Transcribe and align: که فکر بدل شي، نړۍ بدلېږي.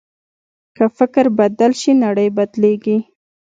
که 0.75 0.83
فکر 0.97 1.25
بدل 1.39 1.71
شي، 1.81 1.91
نړۍ 2.05 2.27
بدلېږي. 2.37 2.97